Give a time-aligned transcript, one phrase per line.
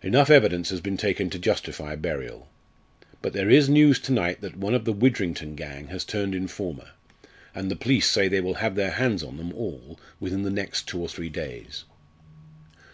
[0.00, 2.48] Enough evidence has been taken to justify burial.
[3.20, 6.92] But there is news to night that one of the Widrington gang has turned informer,
[7.54, 10.88] and the police say they will have their hands on them all within the next
[10.88, 11.84] two or three days."